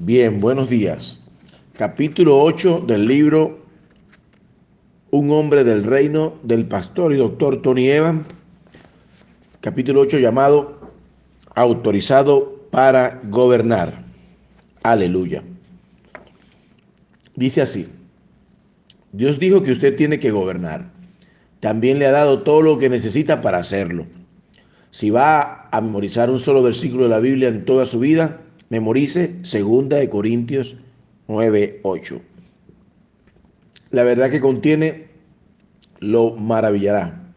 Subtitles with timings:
[0.00, 1.18] Bien, buenos días.
[1.76, 3.58] Capítulo 8 del libro
[5.10, 8.24] Un hombre del reino del pastor y doctor Tony Evans.
[9.60, 10.78] Capítulo 8 llamado
[11.52, 14.04] Autorizado para gobernar.
[14.84, 15.42] Aleluya.
[17.34, 17.88] Dice así.
[19.10, 20.92] Dios dijo que usted tiene que gobernar.
[21.58, 24.06] También le ha dado todo lo que necesita para hacerlo.
[24.92, 29.36] Si va a memorizar un solo versículo de la Biblia en toda su vida, memorice
[29.42, 30.76] 2 de Corintios
[31.26, 32.20] 9:8.
[33.90, 35.08] La verdad que contiene
[36.00, 37.32] lo maravillará.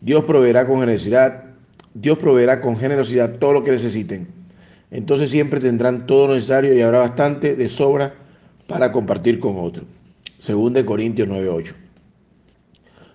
[0.00, 1.44] Dios proveerá con generosidad,
[1.94, 4.28] Dios proveerá con generosidad todo lo que necesiten.
[4.90, 8.14] Entonces siempre tendrán todo lo necesario y habrá bastante de sobra
[8.66, 9.86] para compartir con otros.
[10.38, 11.74] 2 Corintios 9:8.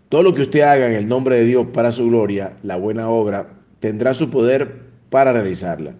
[0.09, 3.09] Todo lo que usted haga en el nombre de Dios para su gloria, la buena
[3.09, 3.49] obra,
[3.79, 5.95] tendrá su poder para realizarla.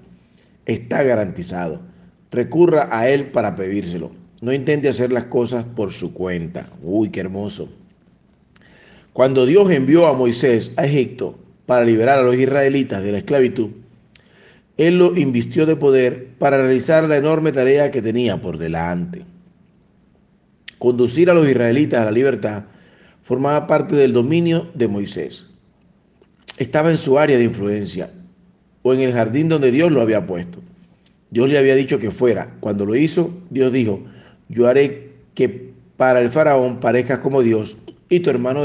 [0.66, 1.82] Está garantizado.
[2.32, 4.12] Recurra a Él para pedírselo.
[4.42, 6.68] No intente hacer las cosas por su cuenta.
[6.82, 7.70] Uy, qué hermoso.
[9.14, 13.70] Cuando Dios envió a Moisés a Egipto para liberar a los israelitas de la esclavitud,
[14.78, 19.24] Él lo invistió de poder para realizar la enorme tarea que tenía por delante.
[20.80, 22.64] Conducir a los israelitas a la libertad
[23.22, 25.46] formaba parte del dominio de Moisés.
[26.58, 28.10] Estaba en su área de influencia
[28.84, 30.60] o en el jardín donde Dios lo había puesto.
[31.32, 32.56] Dios le había dicho que fuera.
[32.60, 34.04] Cuando lo hizo, Dios dijo,
[34.50, 37.78] yo haré que para el faraón parezcas como Dios
[38.10, 38.62] y tu hermano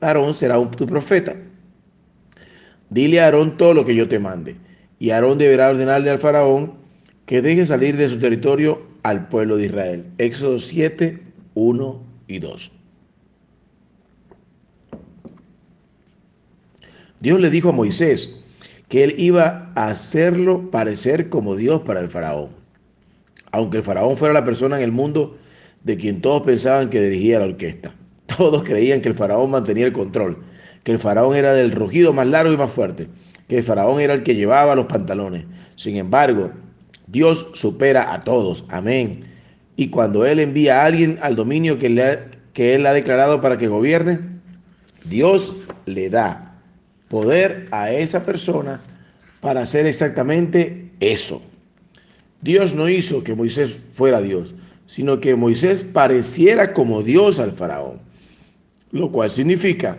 [0.00, 1.36] Aarón, será tu profeta.
[2.88, 4.56] Dile a Aarón todo lo que yo te mande.
[4.98, 6.74] Y Aarón deberá ordenarle al faraón
[7.26, 10.06] que deje salir de su territorio al pueblo de Israel.
[10.16, 11.20] Éxodo 7,
[11.54, 12.72] 1 y 2.
[17.20, 18.40] Dios le dijo a Moisés
[18.88, 22.48] que él iba a hacerlo parecer como Dios para el faraón.
[23.52, 25.36] Aunque el faraón fuera la persona en el mundo
[25.84, 27.94] de quien todos pensaban que dirigía la orquesta.
[28.36, 30.38] Todos creían que el faraón mantenía el control,
[30.84, 33.08] que el faraón era del rugido más largo y más fuerte,
[33.46, 35.44] que el faraón era el que llevaba los pantalones.
[35.76, 36.50] Sin embargo,
[37.06, 38.66] Dios supera a todos.
[38.68, 39.20] Amén.
[39.76, 42.18] Y cuando Él envía a alguien al dominio que,
[42.52, 44.20] que Él ha declarado para que gobierne,
[45.04, 45.56] Dios
[45.86, 46.47] le da
[47.08, 48.80] poder a esa persona
[49.40, 51.42] para hacer exactamente eso.
[52.40, 54.54] Dios no hizo que Moisés fuera Dios,
[54.86, 58.00] sino que Moisés pareciera como Dios al faraón,
[58.90, 59.98] lo cual significa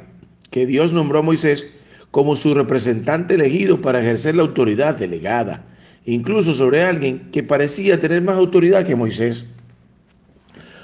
[0.50, 1.68] que Dios nombró a Moisés
[2.12, 5.64] como su representante elegido para ejercer la autoridad delegada,
[6.06, 9.46] incluso sobre alguien que parecía tener más autoridad que Moisés.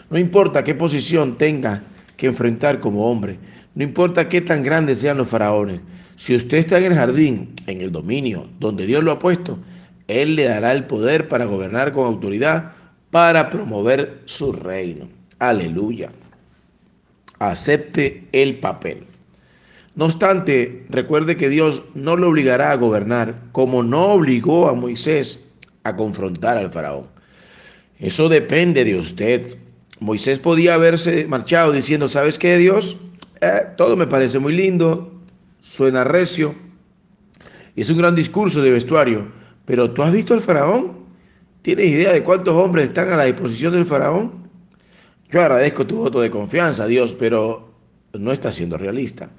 [0.10, 1.82] No importa qué posición tenga
[2.16, 3.40] que enfrentar como hombre,
[3.74, 5.82] no importa qué tan grandes sean los faraones,
[6.16, 9.60] si usted está en el jardín, en el dominio donde Dios lo ha puesto,
[10.08, 12.74] Él le dará el poder para gobernar con autoridad,
[13.12, 15.08] para promover su reino.
[15.40, 16.12] Aleluya.
[17.40, 19.06] Acepte el papel.
[19.96, 25.40] No obstante, recuerde que Dios no lo obligará a gobernar como no obligó a Moisés
[25.84, 27.08] a confrontar al faraón.
[28.00, 29.58] Eso depende de usted.
[30.00, 32.98] Moisés podía haberse marchado diciendo, ¿sabes qué, Dios?
[33.42, 35.15] Eh, todo me parece muy lindo,
[35.66, 36.54] suena recio
[37.76, 39.28] y es un gran discurso de vestuario,
[39.66, 41.06] pero ¿tú has visto al faraón?
[41.62, 44.46] ¿Tienes idea de cuántos hombres están a la disposición del faraón?
[45.30, 47.74] Yo agradezco tu voto de confianza, Dios, pero
[48.14, 49.32] no está siendo realista.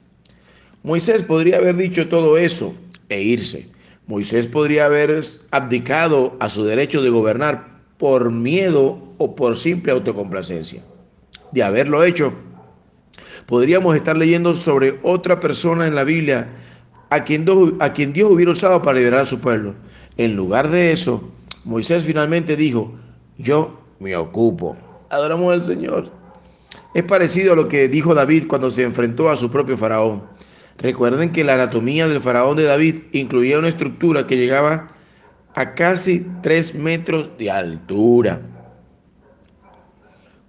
[0.83, 2.75] Moisés podría haber dicho todo eso
[3.09, 3.69] e irse.
[4.07, 5.23] Moisés podría haber
[5.53, 10.83] abdicado a su derecho de gobernar por miedo o por simple autocomplacencia.
[11.53, 12.35] De haberlo hecho,
[13.47, 16.49] podríamos estar leyendo sobre otra persona en la Biblia
[17.11, 19.75] a quien, Dios, a quien Dios hubiera usado para liderar a su pueblo.
[20.17, 21.31] En lugar de eso,
[21.65, 22.93] Moisés finalmente dijo,
[23.39, 24.77] yo me ocupo.
[25.11, 26.11] Adoramos al Señor.
[26.95, 30.25] Es parecido a lo que dijo David cuando se enfrentó a su propio faraón.
[30.79, 34.93] Recuerden que la anatomía del faraón de David incluía una estructura que llegaba
[35.55, 38.41] a casi tres metros de altura.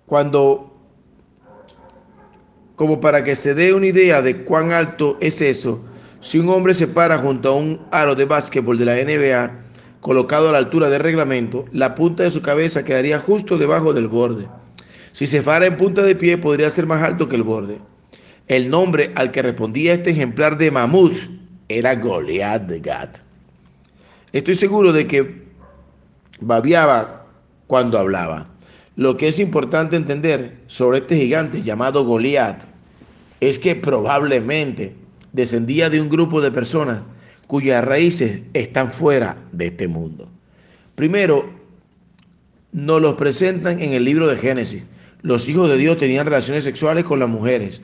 [0.05, 0.66] Cuando
[2.77, 5.83] como para que se dé una idea de cuán alto es eso,
[6.19, 9.51] si un hombre se para junto a un aro de básquetbol de la NBA
[10.00, 14.07] colocado a la altura del reglamento, la punta de su cabeza quedaría justo debajo del
[14.07, 14.47] borde.
[15.12, 17.79] Si se para en punta de pie, podría ser más alto que el borde.
[18.47, 21.13] El nombre al que respondía este ejemplar de mamut
[21.69, 23.18] era Goliat de Gat.
[24.33, 25.47] Estoy seguro de que
[26.39, 27.25] babiaba
[27.65, 28.47] cuando hablaba.
[28.97, 32.63] Lo que es importante entender sobre este gigante llamado Goliat
[33.39, 34.95] es que probablemente
[35.33, 37.03] descendía de un grupo de personas
[37.45, 40.27] cuyas raíces están fuera de este mundo.
[40.95, 41.47] Primero,
[42.71, 44.81] nos los presentan en el libro de Génesis.
[45.21, 47.81] Los hijos de Dios tenían relaciones sexuales con las mujeres.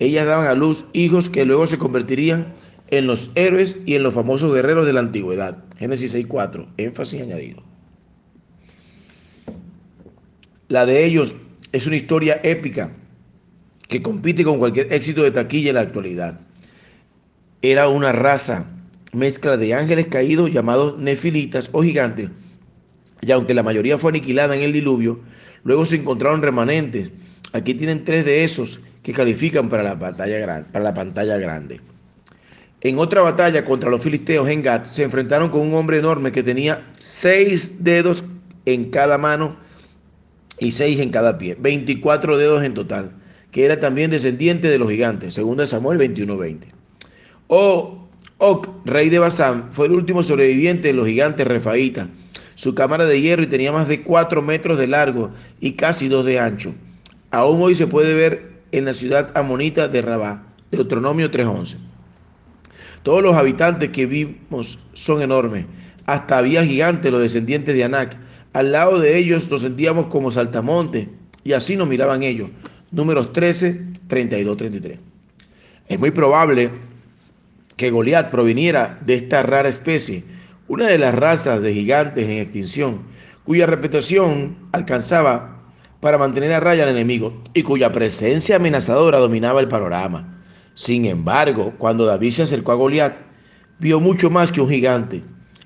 [0.00, 2.52] Ellas daban a luz hijos que luego se convertirían
[2.88, 5.62] en los héroes y en los famosos guerreros de la antigüedad.
[5.78, 7.67] Génesis 6.4, énfasis añadido.
[10.68, 11.34] La de ellos
[11.72, 12.90] es una historia épica
[13.88, 16.40] que compite con cualquier éxito de taquilla en la actualidad.
[17.62, 18.66] Era una raza
[19.14, 22.28] mezcla de ángeles caídos llamados nefilitas o gigantes,
[23.22, 25.20] y aunque la mayoría fue aniquilada en el diluvio,
[25.64, 27.12] luego se encontraron remanentes.
[27.52, 31.80] Aquí tienen tres de esos que califican para la, batalla para la pantalla grande.
[32.82, 36.42] En otra batalla contra los filisteos en Gat, se enfrentaron con un hombre enorme que
[36.42, 38.22] tenía seis dedos
[38.66, 39.56] en cada mano
[40.60, 43.12] y seis en cada pie, 24 dedos en total,
[43.50, 46.72] que era también descendiente de los gigantes, según Samuel 21:20.
[47.48, 48.08] O
[48.40, 52.08] Oc, rey de Basán, fue el último sobreviviente de los gigantes refaítas.
[52.54, 56.24] Su cámara de hierro y tenía más de 4 metros de largo y casi 2
[56.24, 56.74] de ancho.
[57.30, 61.76] Aún hoy se puede ver en la ciudad amonita de Rabá, Deuteronomio 3:11.
[63.02, 65.66] Todos los habitantes que vimos son enormes.
[66.06, 68.16] Hasta había gigantes, los descendientes de Anac.
[68.58, 71.06] Al lado de ellos nos sentíamos como saltamontes
[71.44, 72.50] y así nos miraban ellos.
[72.90, 74.98] Números 13, 32, 33.
[75.86, 76.68] Es muy probable
[77.76, 80.24] que Goliat proviniera de esta rara especie,
[80.66, 83.02] una de las razas de gigantes en extinción,
[83.44, 85.62] cuya reputación alcanzaba
[86.00, 90.42] para mantener a raya al enemigo y cuya presencia amenazadora dominaba el panorama.
[90.74, 93.18] Sin embargo, cuando David se acercó a Goliat,
[93.78, 95.22] vio mucho más que un gigante.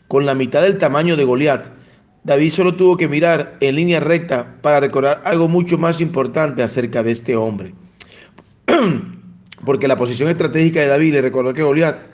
[0.09, 1.81] Con la mitad del tamaño de Goliat,
[2.25, 7.03] David solo tuvo que mirar en línea recta para recordar algo mucho más importante acerca
[7.03, 7.75] de este hombre.
[9.65, 12.05] Porque la posición estratégica de David le recordó que Goliat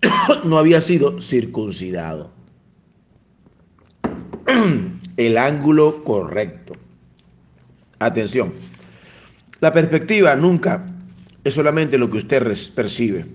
[0.44, 2.30] no había sido circuncidado.
[5.16, 6.74] El ángulo correcto.
[7.98, 8.52] Atención.
[9.60, 10.86] La perspectiva nunca
[11.44, 13.26] es solamente lo que usted percibe.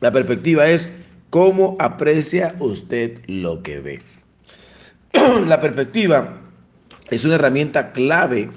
[0.00, 0.90] La perspectiva es
[1.30, 4.02] cómo aprecia usted lo que ve.
[5.46, 6.40] La perspectiva
[7.08, 8.50] es una herramienta clave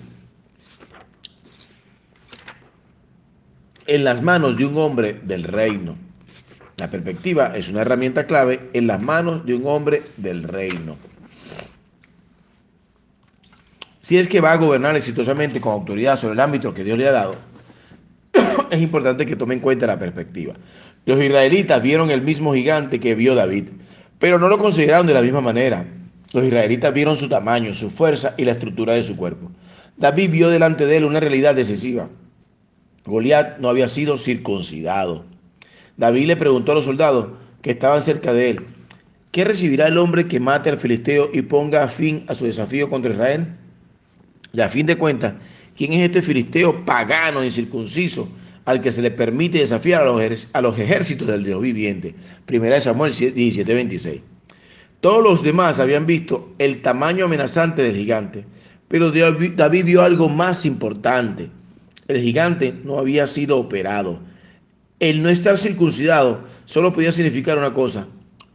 [3.86, 5.96] en las manos de un hombre del reino.
[6.78, 10.98] La perspectiva es una herramienta clave en las manos de un hombre del reino.
[14.02, 17.08] Si es que va a gobernar exitosamente con autoridad sobre el ámbito que Dios le
[17.08, 17.36] ha dado,
[18.70, 20.54] es importante que tome en cuenta la perspectiva.
[21.06, 23.70] Los israelitas vieron el mismo gigante que vio David,
[24.20, 25.86] pero no lo consideraron de la misma manera.
[26.34, 29.52] Los israelitas vieron su tamaño, su fuerza y la estructura de su cuerpo.
[29.96, 32.10] David vio delante de él una realidad decisiva.
[33.06, 35.26] Goliat no había sido circuncidado.
[35.96, 37.30] David le preguntó a los soldados
[37.62, 38.66] que estaban cerca de él,
[39.32, 43.14] ¿qué recibirá el hombre que mate al filisteo y ponga fin a su desafío contra
[43.14, 43.48] Israel?
[44.54, 45.34] Y a fin de cuentas,
[45.76, 48.30] ¿quién es este filisteo pagano, incircunciso,
[48.66, 52.14] al que se le permite desafiar a los, a los ejércitos del Dios viviente?
[52.46, 54.22] Primera de Samuel 17:26.
[55.00, 58.46] Todos los demás habían visto el tamaño amenazante del gigante,
[58.88, 61.50] pero David vio algo más importante.
[62.08, 64.20] El gigante no había sido operado.
[65.00, 68.08] El no estar circuncidado solo podía significar una cosa,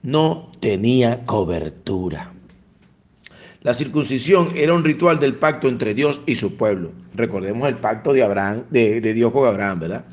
[0.03, 2.33] no tenía cobertura.
[3.61, 6.90] La circuncisión era un ritual del pacto entre Dios y su pueblo.
[7.14, 10.05] Recordemos el pacto de Abraham, de, Dios con Abraham, ¿verdad?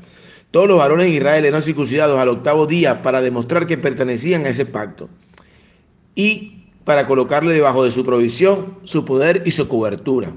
[0.51, 4.49] Todos los varones de Israel eran circuncidados al octavo día para demostrar que pertenecían a
[4.49, 5.09] ese pacto
[6.15, 10.33] y para colocarle debajo de su provisión, su poder y su cobertura.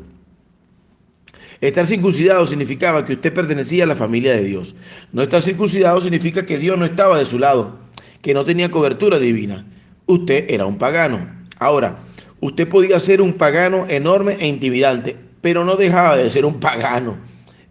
[1.62, 4.75] Estar circuncidado significaba que usted pertenecía a la familia de Dios.
[5.12, 7.79] No estar circuncidado significa que Dios no estaba de su lado,
[8.21, 9.64] que no tenía cobertura divina.
[10.07, 11.26] Usted era un pagano.
[11.61, 12.00] Ahora,
[12.41, 17.17] usted podía ser un pagano enorme e intimidante, pero no dejaba de ser un pagano.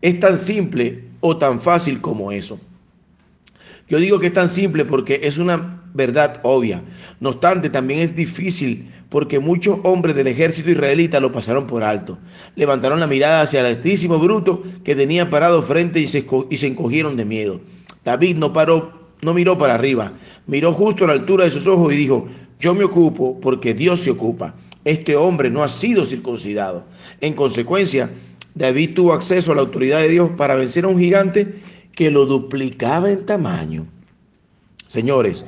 [0.02, 2.60] Es tan simple o tan fácil como eso.
[3.90, 6.84] Yo digo que es tan simple porque es una verdad obvia.
[7.20, 12.18] No obstante, también es difícil porque muchos hombres del ejército israelita lo pasaron por alto.
[12.56, 16.26] Levantaron la mirada hacia el altísimo bruto que tenía parado frente y se,
[16.68, 17.60] encogieron de miedo.
[18.06, 20.14] David no paró, no miró para arriba,
[20.48, 24.00] miró justo a la altura de sus ojos y dijo, yo me ocupo porque Dios
[24.00, 24.56] se ocupa.
[24.86, 26.86] Este hombre no ha sido circuncidado.
[27.20, 28.10] En consecuencia,
[28.56, 31.56] David tuvo acceso a la autoridad de Dios para vencer a un gigante
[31.94, 33.88] que lo duplicaba en tamaño.
[34.88, 35.46] Señores,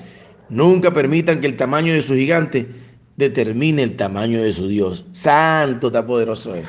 [0.53, 2.67] nunca permitan que el tamaño de su gigante
[3.17, 5.05] determine el tamaño de su Dios.
[5.11, 6.65] Santo, tan poderoso es.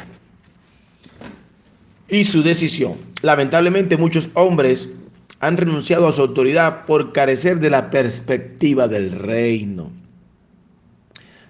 [2.09, 2.95] Y su decisión.
[3.23, 4.89] Lamentablemente muchos hombres
[5.41, 9.91] han renunciado a su autoridad por carecer de la perspectiva del reino.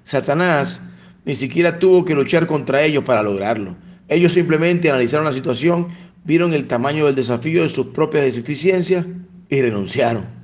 [0.04, 0.80] Satanás
[1.24, 3.76] ni siquiera tuvo que luchar contra ellos para lograrlo.
[4.08, 5.88] Ellos simplemente analizaron la situación,
[6.24, 9.06] vieron el tamaño del desafío de sus propias deficiencias
[9.48, 10.43] y renunciaron.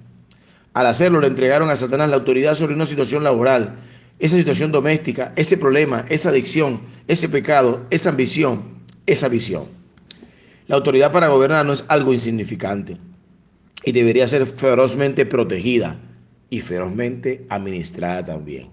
[0.73, 3.77] Al hacerlo, le entregaron a Satanás la autoridad sobre una situación laboral,
[4.19, 8.63] esa situación doméstica, ese problema, esa adicción, ese pecado, esa ambición,
[9.07, 9.65] esa visión.
[10.69, 12.99] La autoridad para gobernar no es algo insignificante
[13.85, 15.99] y debería ser ferozmente protegida
[16.51, 18.69] y ferozmente administrada también.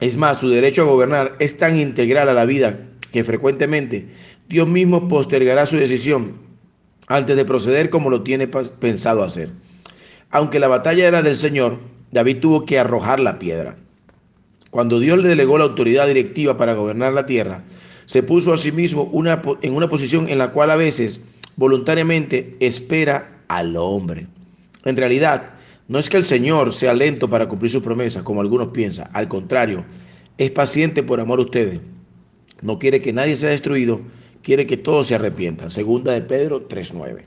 [0.00, 2.80] Es más, su derecho a gobernar es tan integral a la vida
[3.12, 4.08] que frecuentemente
[4.48, 6.51] Dios mismo postergará su decisión
[7.08, 9.50] antes de proceder como lo tiene pensado hacer.
[10.30, 11.78] Aunque la batalla era del Señor,
[12.10, 13.76] David tuvo que arrojar la piedra.
[14.70, 17.64] Cuando Dios le delegó la autoridad directiva para gobernar la tierra,
[18.06, 19.10] se puso a sí mismo
[19.62, 21.20] en una posición en la cual a veces
[21.56, 24.26] voluntariamente espera al hombre.
[24.84, 25.54] En realidad,
[25.88, 29.10] no es que el Señor sea lento para cumplir su promesa, como algunos piensan.
[29.12, 29.84] Al contrario,
[30.38, 31.80] es paciente por amor a ustedes.
[32.62, 34.00] No quiere que nadie sea destruido,
[34.42, 35.70] quiere que todos se arrepientan.
[35.70, 37.24] Segunda de Pedro 3.9.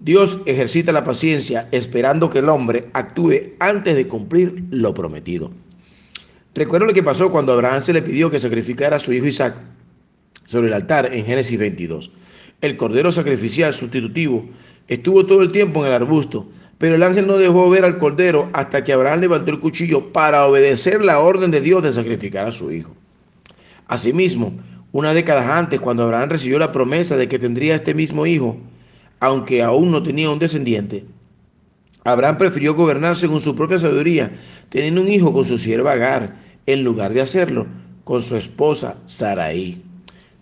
[0.00, 5.50] Dios ejercita la paciencia esperando que el hombre actúe antes de cumplir lo prometido.
[6.54, 9.54] Recuerdo lo que pasó cuando Abraham se le pidió que sacrificara a su hijo Isaac
[10.44, 12.10] sobre el altar en Génesis 22.
[12.60, 14.46] El cordero sacrificial sustitutivo
[14.88, 16.46] estuvo todo el tiempo en el arbusto,
[16.78, 20.46] pero el ángel no dejó ver al cordero hasta que Abraham levantó el cuchillo para
[20.46, 22.94] obedecer la orden de Dios de sacrificar a su hijo.
[23.86, 24.52] Asimismo,
[24.94, 28.58] una década antes, cuando Abraham recibió la promesa de que tendría este mismo hijo,
[29.18, 31.04] aunque aún no tenía un descendiente,
[32.04, 34.30] Abraham prefirió gobernar según su propia sabiduría,
[34.68, 36.36] teniendo un hijo con su sierva Agar,
[36.66, 37.66] en lugar de hacerlo
[38.04, 39.82] con su esposa Saraí.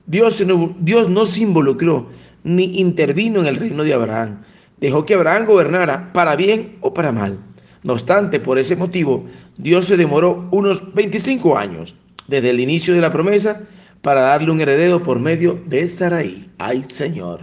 [0.05, 0.45] Dios,
[0.81, 2.11] Dios no se involucró
[2.45, 4.43] ni intervino en el reino de Abraham.
[4.79, 7.39] Dejó que Abraham gobernara para bien o para mal.
[7.83, 9.25] No obstante, por ese motivo,
[9.57, 11.95] Dios se demoró unos 25 años
[12.29, 13.63] desde el inicio de la promesa
[14.03, 16.51] para darle un heredero por medio de Saraí.
[16.59, 17.41] ¡Ay, Señor!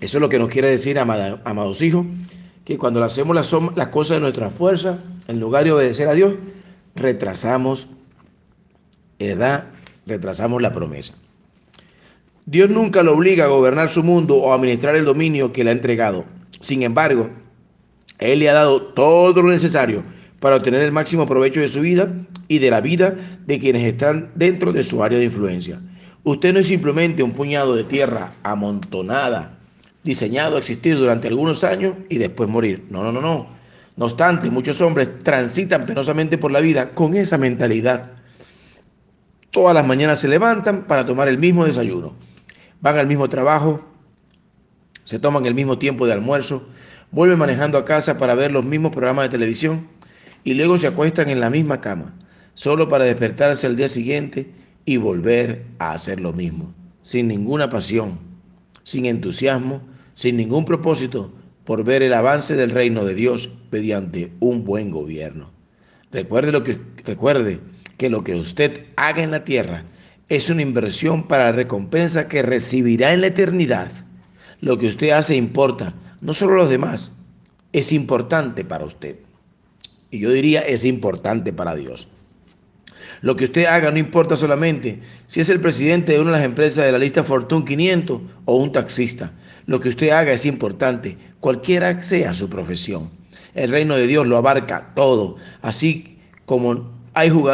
[0.00, 2.06] Eso es lo que nos quiere decir, amados hijos,
[2.64, 6.36] que cuando hacemos las, cosas de nuestra fuerza, en lugar de obedecer a Dios,
[6.94, 7.88] retrasamos,
[9.18, 9.68] ¿verdad?
[10.06, 11.14] Retrasamos la promesa.
[12.46, 15.70] Dios nunca lo obliga a gobernar su mundo o a administrar el dominio que le
[15.70, 16.24] ha entregado.
[16.60, 17.30] Sin embargo,
[18.18, 20.02] Él le ha dado todo lo necesario
[20.40, 22.12] para obtener el máximo provecho de su vida
[22.48, 23.14] y de la vida
[23.46, 25.80] de quienes están dentro de su área de influencia.
[26.24, 29.58] Usted no es simplemente un puñado de tierra amontonada
[30.02, 32.86] diseñado a existir durante algunos años y después morir.
[32.90, 33.48] No, no, no, no.
[33.96, 38.12] No obstante, muchos hombres transitan penosamente por la vida con esa mentalidad.
[39.50, 42.14] Todas las mañanas se levantan para tomar el mismo desayuno.
[42.80, 43.82] Van al mismo trabajo,
[45.04, 46.66] se toman el mismo tiempo de almuerzo,
[47.10, 49.99] vuelven manejando a casa para ver los mismos programas de televisión
[50.44, 52.14] y luego se acuestan en la misma cama,
[52.54, 54.50] solo para despertarse al día siguiente
[54.84, 58.30] y volver a hacer lo mismo, sin ninguna pasión
[58.82, 59.82] sin entusiasmo,
[60.14, 61.32] sin ningún propósito
[61.64, 65.50] por ver el avance del reino de Dios mediante un buen gobierno.
[66.10, 67.60] Recuerde, lo que, recuerde
[67.96, 69.84] que lo que usted haga en la tierra
[70.28, 73.90] es una inversión para la recompensa que recibirá en la eternidad.
[74.60, 77.12] Lo que usted hace importa, no solo los demás,
[77.72, 79.16] es importante para usted.
[80.10, 82.08] Y yo diría, es importante para Dios.
[83.22, 86.46] Lo que usted haga no importa solamente si es el presidente de una de las
[86.46, 89.32] empresas de la lista Fortune 500 o un taxista.
[89.66, 93.10] Lo que usted haga es importante, cualquiera sea su profesión.
[93.54, 95.36] El reino de Dios lo abarca todo.
[95.60, 96.90] Así como,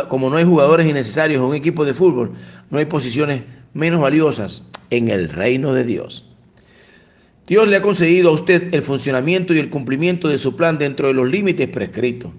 [0.09, 2.33] como no hay jugadores innecesarios en un equipo de fútbol,
[2.71, 3.43] no hay posiciones
[3.75, 6.31] menos valiosas en el reino de Dios.
[7.47, 11.09] Dios le ha concedido a usted el funcionamiento y el cumplimiento de su plan dentro
[11.09, 12.33] de los límites prescritos,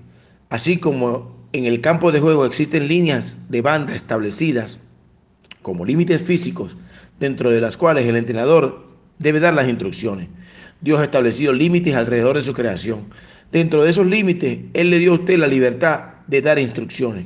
[0.49, 4.79] así como en el campo de juego existen líneas de banda establecidas
[5.61, 6.77] como límites físicos
[7.19, 8.87] dentro de las cuales el entrenador
[9.19, 10.29] debe dar las instrucciones.
[10.81, 13.05] Dios ha establecido límites alrededor de su creación.
[13.51, 17.25] Dentro de esos límites, Él le dio a usted la libertad de dar instrucciones.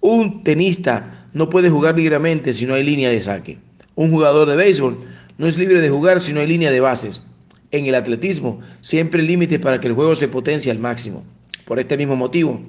[0.00, 3.58] Un tenista no puede jugar libremente si no hay línea de saque.
[3.94, 4.98] Un jugador de béisbol
[5.36, 7.22] no es libre de jugar si no hay línea de bases.
[7.70, 11.24] En el atletismo siempre hay límites para que el juego se potencie al máximo.
[11.64, 12.60] Por este mismo motivo,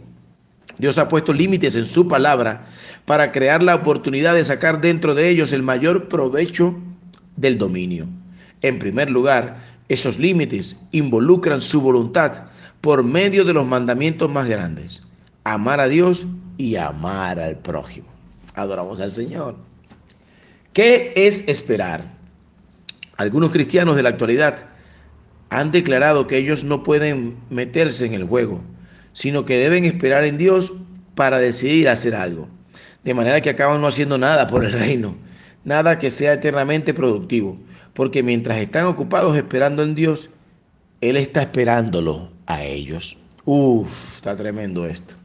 [0.77, 2.67] Dios ha puesto límites en su palabra
[3.05, 6.75] para crear la oportunidad de sacar dentro de ellos el mayor provecho
[7.35, 8.07] del dominio.
[8.61, 9.57] En primer lugar,
[9.89, 12.45] esos límites involucran su voluntad
[12.81, 15.01] por medio de los mandamientos más grandes.
[15.43, 16.25] Amar a Dios
[16.57, 18.07] y amar al prójimo.
[18.55, 19.55] Adoramos al Señor.
[20.73, 22.15] ¿Qué es esperar?
[23.17, 24.65] Algunos cristianos de la actualidad
[25.49, 28.61] han declarado que ellos no pueden meterse en el juego,
[29.15, 30.73] sino que deben esperar en Dios
[31.15, 32.49] para decidir hacer algo.
[33.05, 35.15] De manera que acaban no haciendo nada por el reino,
[35.63, 37.57] nada que sea eternamente productivo,
[37.93, 40.29] porque mientras están ocupados esperando en Dios,
[40.99, 43.17] Él está esperándolo a ellos.
[43.45, 45.15] Uf, está tremendo esto.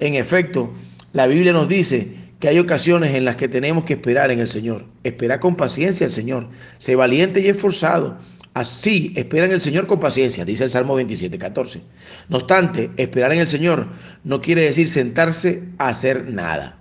[0.00, 0.72] En efecto,
[1.12, 4.48] la Biblia nos dice que hay ocasiones en las que tenemos que esperar en el
[4.48, 4.86] Señor.
[5.04, 6.48] Espera con paciencia al Señor.
[6.78, 8.18] Sé valiente y esforzado.
[8.60, 11.80] Así, espera en el Señor con paciencia, dice el Salmo 27, 14.
[12.28, 13.86] No obstante, esperar en el Señor
[14.22, 16.76] no quiere decir sentarse a hacer nada.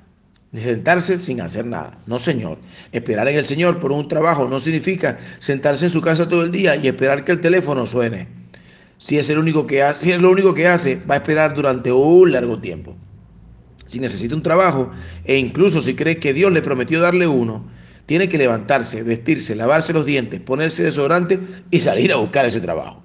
[0.53, 1.98] Sentarse sin hacer nada.
[2.05, 2.57] No, Señor.
[2.91, 6.51] Esperar en el Señor por un trabajo no significa sentarse en su casa todo el
[6.51, 8.27] día y esperar que el teléfono suene.
[8.98, 11.55] Si es, el único que hace, si es lo único que hace, va a esperar
[11.55, 12.98] durante un largo tiempo
[13.86, 14.91] si necesita un trabajo
[15.24, 17.63] e incluso si cree que Dios le prometió darle uno,
[18.09, 21.39] tiene que levantarse, vestirse, lavarse los dientes, ponerse desodorante
[21.69, 23.03] y salir a buscar ese trabajo.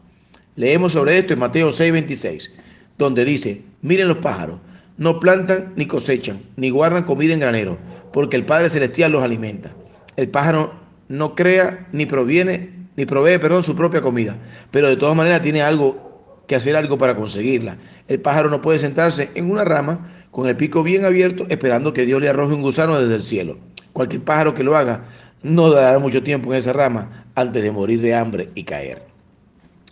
[0.57, 2.51] Leemos sobre esto en Mateo 6:26,
[2.97, 4.61] donde dice, miren los pájaros,
[4.97, 7.77] no plantan ni cosechan, ni guardan comida en granero,
[8.15, 9.73] porque el Padre Celestial los alimenta.
[10.17, 10.73] El pájaro
[11.09, 14.39] no crea ni proviene, ni provee, perdón, su propia comida,
[14.71, 17.77] pero de todas maneras tiene algo que hacer algo para conseguirla.
[18.09, 22.07] El pájaro no puede sentarse en una rama con el pico bien abierto esperando que
[22.07, 23.59] Dios le arroje un gusano desde el cielo.
[23.95, 25.05] Cualquier pájaro que lo haga
[25.43, 29.03] no dará mucho tiempo en esa rama antes de morir de hambre y caer.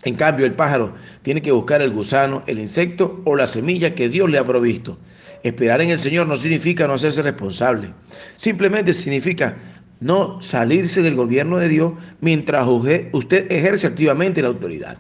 [0.03, 4.09] En cambio, el pájaro tiene que buscar el gusano, el insecto o la semilla que
[4.09, 4.99] Dios le ha provisto.
[5.45, 7.91] Esperar en el Señor no significa no hacerse responsable.
[8.37, 9.57] Simplemente significa
[10.01, 14.99] no salirse del gobierno de Dios mientras usted ejerce activamente la autoridad.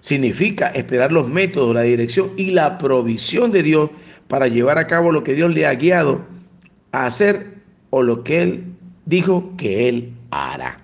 [0.00, 3.90] Significa esperar los métodos, la dirección y la provisión de Dios
[4.28, 6.24] para llevar a cabo lo que Dios le ha guiado
[6.92, 7.59] a hacer
[7.90, 8.64] o lo que Él
[9.04, 10.78] dijo que Él hará.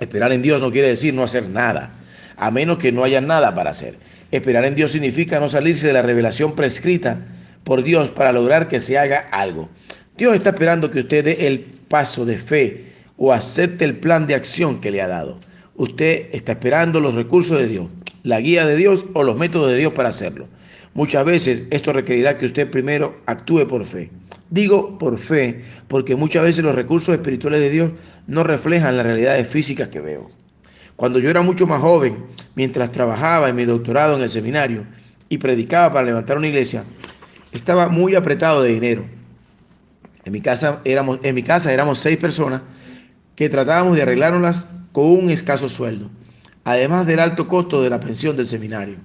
[0.00, 1.90] Esperar en Dios no quiere decir no hacer nada,
[2.36, 3.96] a menos que no haya nada para hacer.
[4.30, 7.18] Esperar en Dios significa no salirse de la revelación prescrita
[7.64, 9.68] por Dios para lograr que se haga algo.
[10.16, 14.34] Dios está esperando que usted dé el paso de fe o acepte el plan de
[14.34, 15.38] acción que le ha dado.
[15.74, 17.86] Usted está esperando los recursos de Dios,
[18.22, 20.46] la guía de Dios o los métodos de Dios para hacerlo.
[20.94, 24.10] Muchas veces esto requerirá que usted primero actúe por fe.
[24.50, 27.90] Digo por fe porque muchas veces los recursos espirituales de Dios
[28.26, 30.30] no reflejan las realidades físicas que veo.
[30.96, 34.84] Cuando yo era mucho más joven, mientras trabajaba en mi doctorado en el seminario
[35.28, 36.84] y predicaba para levantar una iglesia,
[37.52, 39.04] estaba muy apretado de dinero.
[40.24, 42.62] En mi casa éramos, en mi casa éramos seis personas
[43.36, 46.10] que tratábamos de arreglárnoslas con un escaso sueldo,
[46.64, 48.96] además del alto costo de la pensión del seminario.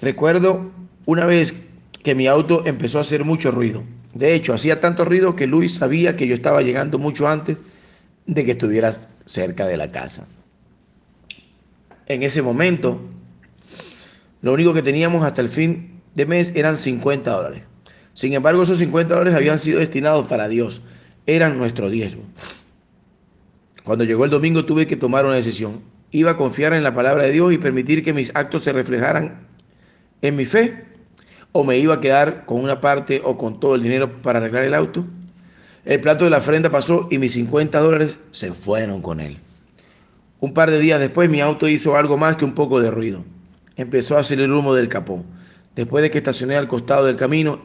[0.00, 0.72] Recuerdo
[1.04, 1.54] una vez
[2.02, 3.82] que mi auto empezó a hacer mucho ruido.
[4.14, 7.56] De hecho, hacía tanto ruido que Luis sabía que yo estaba llegando mucho antes
[8.26, 10.26] de que estuvieras cerca de la casa.
[12.06, 13.00] En ese momento,
[14.42, 17.62] lo único que teníamos hasta el fin de mes eran 50 dólares.
[18.14, 20.82] Sin embargo, esos 50 dólares habían sido destinados para Dios.
[21.26, 22.24] Eran nuestro diezmo.
[23.84, 25.80] Cuando llegó el domingo tuve que tomar una decisión.
[26.10, 29.46] Iba a confiar en la palabra de Dios y permitir que mis actos se reflejaran
[30.20, 30.91] en mi fe.
[31.52, 34.64] O me iba a quedar con una parte o con todo el dinero para arreglar
[34.64, 35.04] el auto.
[35.84, 39.38] El plato de la ofrenda pasó y mis 50 dólares se fueron con él.
[40.40, 43.24] Un par de días después mi auto hizo algo más que un poco de ruido.
[43.76, 45.24] Empezó a salir humo del capó.
[45.76, 47.60] Después de que estacioné al costado del camino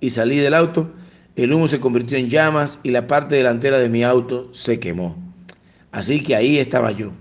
[0.00, 0.90] y salí del auto,
[1.36, 5.16] el humo se convirtió en llamas y la parte delantera de mi auto se quemó.
[5.90, 7.12] Así que ahí estaba yo,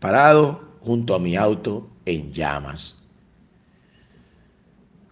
[0.00, 2.97] parado junto a mi auto en llamas.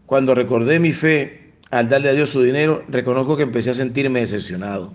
[0.07, 4.21] Cuando recordé mi fe al darle a Dios su dinero, reconozco que empecé a sentirme
[4.21, 4.95] decepcionado.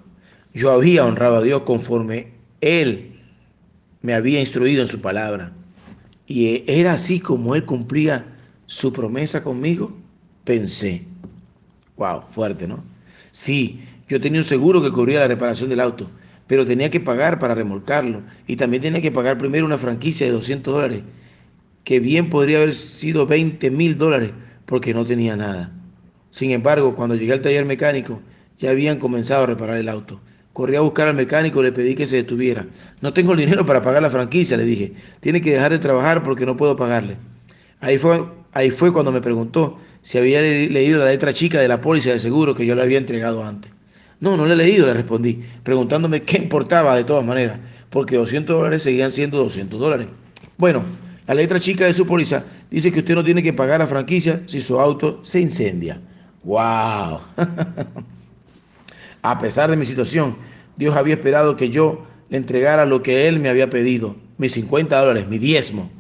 [0.54, 3.20] Yo había honrado a Dios conforme Él
[4.02, 5.52] me había instruido en su palabra.
[6.28, 8.26] Y era así como Él cumplía
[8.68, 9.98] su promesa conmigo.
[10.46, 11.06] Pensé,
[11.98, 12.82] wow, fuerte, ¿no?
[13.32, 16.10] Sí, yo tenía un seguro que cubría la reparación del auto,
[16.48, 20.34] pero tenía que pagar para remolcarlo y también tenía que pagar primero una franquicia de
[20.34, 21.02] 200 dólares,
[21.84, 24.32] que bien podría haber sido 20 mil dólares
[24.72, 25.70] porque no tenía nada.
[26.30, 28.22] Sin embargo, cuando llegué al taller mecánico,
[28.58, 30.22] ya habían comenzado a reparar el auto.
[30.54, 32.68] Corrí a buscar al mecánico y le pedí que se detuviera.
[33.02, 34.94] No tengo el dinero para pagar la franquicia, le dije.
[35.20, 37.18] Tiene que dejar de trabajar porque no puedo pagarle.
[37.82, 41.82] Ahí fue, ahí fue cuando me preguntó si había leído la letra chica de la
[41.82, 43.74] póliza de seguro que yo le había entregado antes.
[44.22, 48.56] No, no le he leído, le respondí, preguntándome qué importaba de todas maneras, porque 200
[48.56, 50.08] dólares seguían siendo 200 dólares.
[50.58, 50.82] Bueno,
[51.28, 54.42] la letra chica de su póliza dice que usted no tiene que pagar la franquicia
[54.48, 56.02] si su auto se incendia.
[56.44, 57.20] ¡Wow!
[59.22, 60.38] A pesar de mi situación,
[60.78, 65.00] Dios había esperado que yo le entregara lo que Él me había pedido, mis 50
[65.00, 65.92] dólares, mi diezmo,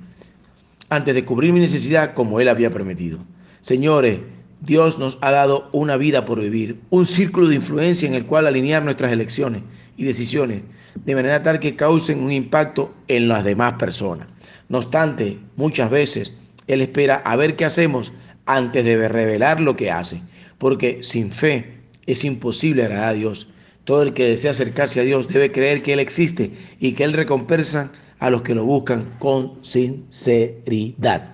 [0.89, 3.19] antes de cubrir mi necesidad como Él había prometido.
[3.59, 4.19] Señores,
[4.61, 8.47] Dios nos ha dado una vida por vivir, un círculo de influencia en el cual
[8.47, 9.61] alinear nuestras elecciones
[9.97, 10.61] y decisiones
[10.95, 14.27] de manera tal que causen un impacto en las demás personas.
[14.69, 16.33] No obstante, muchas veces
[16.73, 18.11] Él espera a ver qué hacemos
[18.45, 20.21] antes de revelar lo que hace,
[20.57, 21.73] porque sin fe
[22.05, 23.49] es imposible agradar a Dios.
[23.83, 27.13] Todo el que desea acercarse a Dios debe creer que Él existe y que Él
[27.13, 31.33] recompensa a los que lo buscan con sinceridad.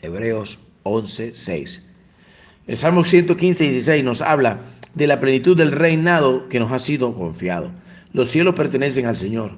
[0.00, 1.82] Hebreos 11:6.
[2.66, 4.60] El Salmo 115, 16 nos habla
[4.94, 7.70] de la plenitud del reinado que nos ha sido confiado.
[8.12, 9.52] Los cielos pertenecen al Señor,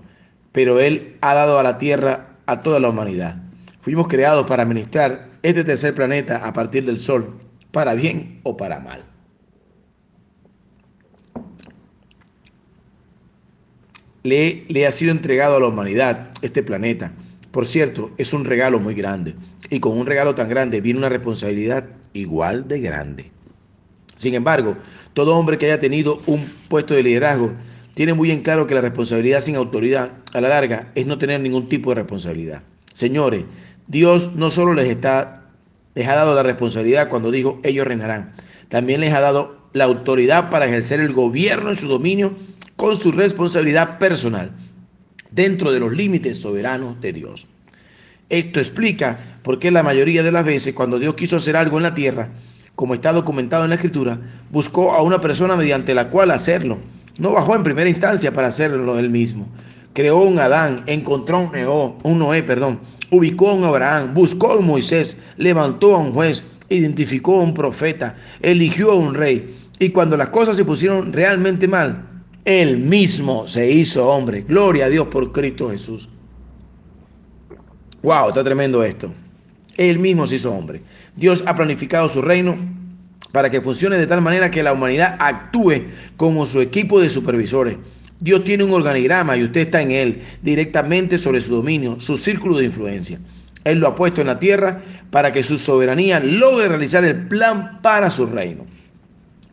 [0.53, 3.46] pero Él ha dado a la tierra a toda la humanidad.
[3.87, 7.39] Fuimos creados para administrar este tercer planeta a partir del Sol,
[7.71, 9.05] para bien o para mal.
[14.25, 17.13] Le, ha sido entregado a la humanidad este planeta.
[17.53, 19.37] Por cierto, es un regalo muy grande.
[19.71, 23.31] Y con un regalo tan grande viene una responsabilidad igual de grande.
[24.17, 24.77] Sin embargo,
[25.15, 27.53] todo hombre que haya tenido un puesto de liderazgo
[27.95, 31.39] tiene muy en claro que la responsabilidad sin autoridad a la larga es no tener
[31.41, 32.65] ningún tipo de responsabilidad.
[32.97, 33.45] Señores,
[33.89, 35.43] Dios no solo les, ha
[35.95, 38.35] dado la responsabilidad cuando dijo ellos reinarán,
[38.69, 42.35] también les ha dado la autoridad para ejercer el gobierno en su dominio
[42.77, 44.51] con su responsabilidad personal
[45.31, 47.47] dentro de los límites soberanos de Dios.
[48.29, 51.85] Esto explica por qué la mayoría de las veces cuando Dios quiso hacer algo en
[51.85, 52.31] la tierra,
[52.75, 54.19] como está documentado en la Escritura,
[54.51, 56.79] buscó a una persona mediante la cual hacerlo.
[57.19, 59.47] No bajó en primera instancia para hacerlo él mismo.
[59.97, 62.81] Creó un Adán, encontró un, un Noé, perdón,
[63.11, 67.55] ubicó a un Abraham, buscó a un Moisés, levantó a un juez, identificó a un
[67.55, 69.57] profeta, eligió a un rey.
[69.79, 72.07] Y cuando las cosas se pusieron realmente mal,
[72.45, 74.43] él mismo se hizo hombre.
[74.43, 76.11] Gloria a Dios por Cristo Jesús.
[78.03, 79.11] Wow, está tremendo esto.
[79.79, 80.83] Él mismo se hizo hombre.
[81.17, 82.59] Dios ha planificado su reino
[83.33, 85.85] para que funcione de tal manera que la humanidad actúe
[86.19, 87.79] como su equipo de supervisores.
[88.19, 92.59] Dios tiene un organigrama y usted está en él, directamente sobre su dominio, su círculo
[92.59, 93.21] de influencia.
[93.65, 97.81] Él lo ha puesto en la tierra para que su soberanía logre realizar el plan
[97.83, 98.65] para su reino.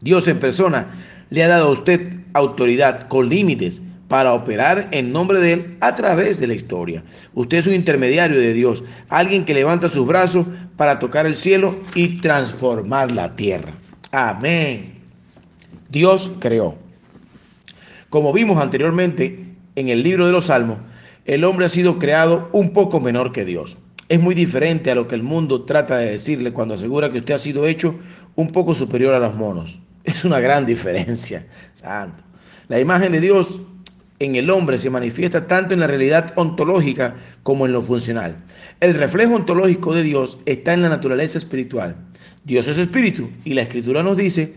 [0.02, 0.88] Dios en persona
[1.30, 5.95] le ha dado a usted autoridad con límites para operar en nombre de Él a
[5.95, 7.04] través de la historia.
[7.34, 10.45] Usted es un intermediario de Dios, alguien que levanta sus brazos
[10.78, 13.73] para tocar el cielo y transformar la tierra.
[14.12, 14.99] Amén.
[15.89, 16.83] Dios creó.
[18.13, 19.39] Como vimos anteriormente
[19.76, 20.78] en el libro de los Salmos,
[21.26, 23.80] el hombre ha sido creado un poco menor que Dios.
[24.08, 27.34] Es muy diferente a lo que el mundo trata de decirle cuando asegura que usted
[27.34, 27.95] ha sido hecho
[28.36, 29.80] un poco superior a los monos.
[30.04, 31.47] Es una gran diferencia.
[31.73, 32.23] Santo.
[32.67, 33.60] La imagen de Dios
[34.19, 38.36] en el hombre se manifiesta tanto en la realidad ontológica como en lo funcional.
[38.80, 41.95] El reflejo ontológico de Dios está en la naturaleza espiritual.
[42.43, 44.54] Dios es espíritu y la escritura nos dice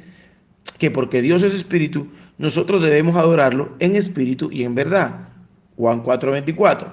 [0.79, 5.29] que porque Dios es espíritu, nosotros debemos adorarlo en espíritu y en verdad.
[5.77, 6.93] Juan 4:24.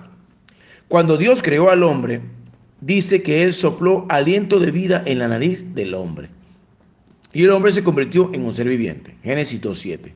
[0.87, 2.21] Cuando Dios creó al hombre,
[2.81, 6.29] dice que Él sopló aliento de vida en la nariz del hombre.
[7.33, 9.15] Y el hombre se convirtió en un ser viviente.
[9.23, 10.13] Génesis 2.7.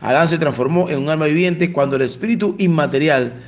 [0.00, 3.42] Adán se transformó en un alma viviente cuando el espíritu inmaterial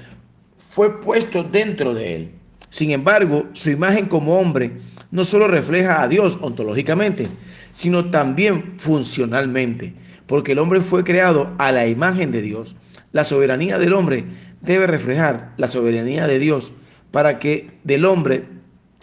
[0.70, 2.30] fue puesto dentro de él.
[2.68, 4.72] Sin embargo, su imagen como hombre
[5.10, 7.28] no solo refleja a Dios ontológicamente,
[7.72, 9.94] sino también funcionalmente,
[10.26, 12.76] porque el hombre fue creado a la imagen de Dios.
[13.12, 14.24] La soberanía del hombre
[14.60, 16.72] debe reflejar la soberanía de Dios
[17.10, 18.44] para que del hombre,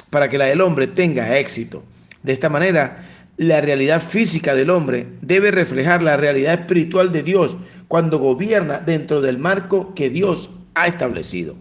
[0.09, 1.83] para que la del hombre tenga éxito.
[2.23, 3.05] De esta manera,
[3.37, 7.55] la realidad física del hombre debe reflejar la realidad espiritual de Dios
[7.87, 11.55] cuando gobierna dentro del marco que Dios ha establecido.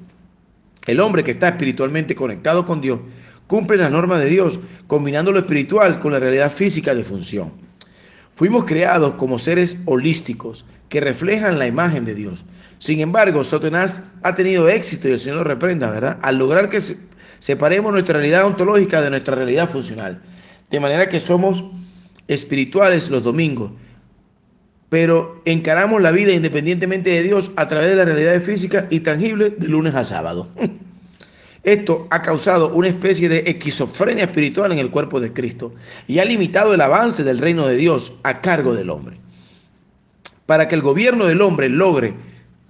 [0.86, 2.98] El hombre que está espiritualmente conectado con Dios
[3.46, 7.52] cumple la norma de Dios, combinando lo espiritual con la realidad física de función.
[8.38, 12.44] Fuimos creados como seres holísticos que reflejan la imagen de Dios.
[12.78, 16.18] Sin embargo, Satanás ha tenido éxito y el Señor lo reprenda, ¿verdad?
[16.22, 16.80] Al lograr que
[17.40, 20.22] separemos nuestra realidad ontológica de nuestra realidad funcional.
[20.70, 21.64] De manera que somos
[22.28, 23.72] espirituales los domingos,
[24.88, 29.50] pero encaramos la vida independientemente de Dios a través de la realidad física y tangible
[29.50, 30.48] de lunes a sábado.
[31.62, 35.74] Esto ha causado una especie de esquizofrenia espiritual en el cuerpo de Cristo
[36.06, 39.18] y ha limitado el avance del reino de Dios a cargo del hombre.
[40.46, 42.14] Para que el gobierno del hombre logre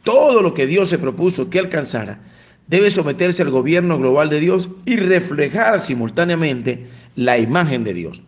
[0.03, 2.20] todo lo que Dios se propuso que alcanzara,
[2.66, 8.22] debe someterse al gobierno global de Dios y reflejar simultáneamente la imagen de Dios.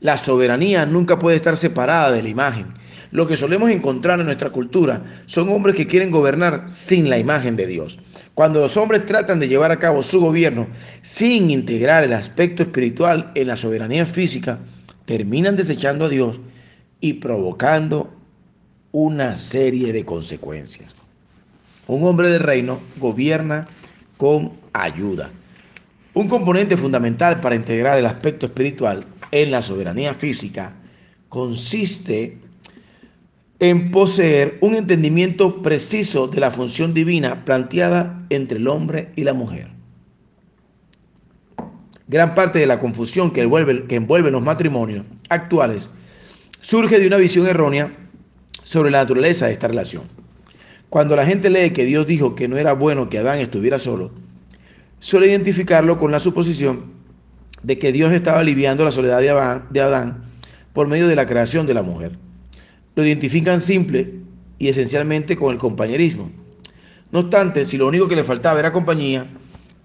[0.00, 2.66] La soberanía nunca puede estar separada de la imagen.
[3.10, 7.56] Lo que solemos encontrar en nuestra cultura son hombres que quieren gobernar sin la imagen
[7.56, 7.98] de Dios.
[8.34, 10.68] Cuando los hombres tratan de llevar a cabo su gobierno
[11.02, 14.58] sin integrar el aspecto espiritual en la soberanía física,
[15.06, 16.38] terminan desechando a Dios
[17.00, 18.12] y provocando
[18.92, 20.92] una serie de consecuencias.
[21.86, 23.66] Un hombre del reino gobierna
[24.18, 25.30] con ayuda.
[26.12, 30.72] Un componente fundamental para integrar el aspecto espiritual en la soberanía física
[31.28, 32.38] consiste
[33.60, 39.34] en poseer un entendimiento preciso de la función divina planteada entre el hombre y la
[39.34, 39.68] mujer.
[42.06, 45.90] Gran parte de la confusión que envuelve, los matrimonios actuales
[46.60, 47.92] surge de una visión errónea
[48.62, 50.04] sobre la naturaleza de esta relación.
[50.88, 54.10] Cuando la gente lee que Dios dijo que no era bueno que Adán estuviera solo,
[55.00, 56.92] suele identificarlo con la suposición
[57.62, 60.22] de que Dios estaba aliviando la soledad de Adán,
[60.72, 62.12] por medio de la creación de la mujer.
[62.98, 64.12] Lo identifican simple
[64.58, 66.32] y esencialmente con el compañerismo.
[67.12, 69.28] No obstante, si lo único que le faltaba era compañía,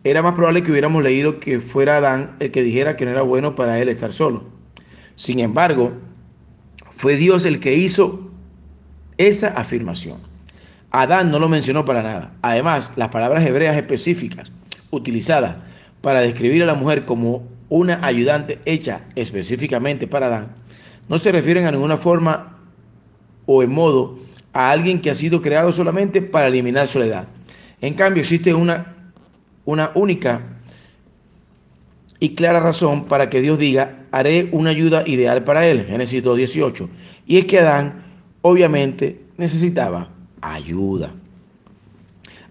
[0.04, 3.22] era más probable que hubiéramos leído que fuera Adán el que dijera que no era
[3.22, 4.46] bueno para él estar solo.
[5.14, 5.94] Sin embargo,
[6.90, 8.32] fue Dios el que hizo
[9.20, 10.18] esa afirmación.
[10.90, 12.34] Adán no lo mencionó para nada.
[12.42, 14.52] Además, las palabras hebreas específicas
[14.90, 15.58] utilizadas
[16.02, 20.56] para describir a la mujer como una ayudante hecha específicamente para Adán,
[21.10, 22.53] no se refieren a ninguna forma
[23.46, 24.20] o en modo
[24.54, 27.28] a alguien que ha sido creado solamente para eliminar soledad.
[27.82, 28.96] En cambio, existe una,
[29.66, 30.42] una única
[32.20, 36.88] y clara razón para que Dios diga, haré una ayuda ideal para él, Génesis 2.18.
[37.28, 38.04] Y es que Adán
[38.42, 41.14] obviamente necesitaba ayuda.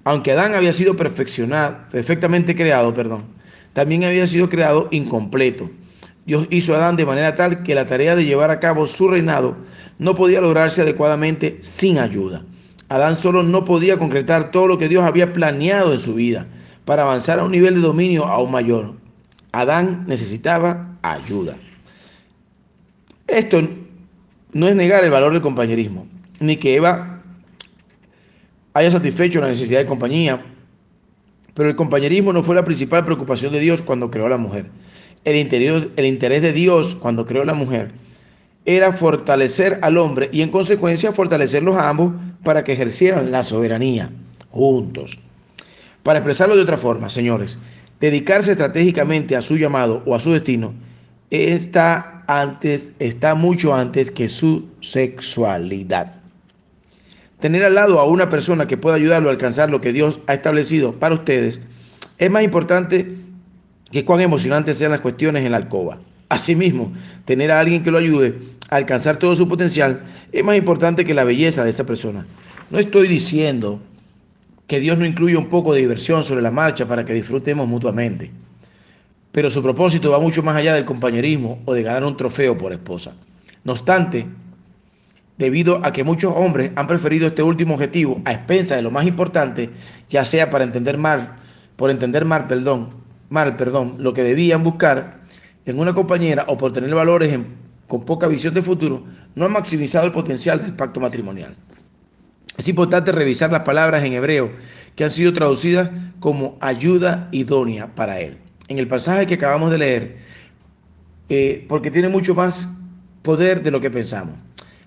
[0.05, 3.23] Aunque Adán había sido perfeccionado, perfectamente creado, perdón,
[3.73, 5.71] también había sido creado incompleto.
[6.27, 9.09] Dios hizo a Adán de manera tal que la tarea de llevar a cabo su
[9.09, 9.57] reinado
[10.03, 12.45] no podía lograrse adecuadamente sin ayuda.
[12.89, 16.47] Adán solo no podía concretar todo lo que Dios había planeado en su vida
[16.85, 18.95] para avanzar a un nivel de dominio aún mayor.
[19.53, 21.57] Adán necesitaba ayuda.
[23.29, 23.63] Esto
[24.53, 26.07] no es negar el valor del compañerismo,
[26.41, 27.23] ni que Eva
[28.75, 30.45] haya satisfecho la necesidad de compañía
[31.55, 34.71] pero el compañerismo no fue la principal preocupación de Dios cuando creó a la mujer.
[35.25, 35.37] El,
[35.97, 37.93] el interés de Dios cuando creó a la mujer
[38.65, 42.13] era fortalecer al hombre y en consecuencia fortalecerlos a ambos
[42.45, 44.11] para que ejercieran la soberanía
[44.51, 45.19] juntos.
[46.03, 47.59] Para expresarlo de otra forma, señores,
[48.01, 50.75] dedicarse estratégicamente a su llamado o a su destino
[51.31, 56.15] está antes, está mucho antes que su sexualidad.
[57.41, 60.35] Tener al lado a una persona que pueda ayudarlo a alcanzar lo que Dios ha
[60.35, 61.61] establecido para ustedes
[62.19, 63.17] es más importante
[63.91, 65.99] que cuán emocionantes sean las cuestiones en la alcoba.
[66.33, 66.91] Asimismo,
[67.27, 68.35] tener a alguien que lo ayude
[68.71, 70.01] a alcanzar todo su potencial
[70.33, 72.25] es más importante que la belleza de esa persona.
[72.71, 73.81] No estoy diciendo
[74.67, 78.31] que Dios no incluya un poco de diversión sobre la marcha para que disfrutemos mutuamente,
[79.31, 82.73] pero su propósito va mucho más allá del compañerismo o de ganar un trofeo por
[82.73, 83.13] esposa.
[83.63, 84.25] No obstante,
[85.37, 89.07] debido a que muchos hombres han preferido este último objetivo a expensa de lo más
[89.07, 89.69] importante,
[90.09, 91.37] ya sea para entender mal,
[91.77, 92.89] por entender mal, perdón,
[93.29, 95.22] mal, perdón, lo que debían buscar
[95.67, 97.39] en una compañera o por tener valores
[97.87, 101.57] con poca visión de futuro, no han maximizado el potencial del pacto matrimonial.
[102.57, 104.53] Es importante revisar las palabras en hebreo
[104.95, 108.39] que han sido traducidas como ayuda idónea para él.
[108.69, 110.17] En el pasaje que acabamos de leer,
[111.29, 112.69] eh, porque tiene mucho más
[113.23, 114.35] poder de lo que pensamos.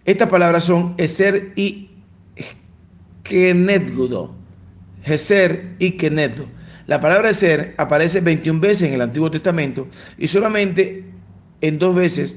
[0.05, 1.89] Estas palabras son Eser y
[3.23, 4.35] Kenedgudo.
[5.03, 6.45] Eser y Keneddo.
[6.87, 11.03] La palabra Eser aparece 21 veces en el Antiguo Testamento y solamente
[11.61, 12.35] en dos veces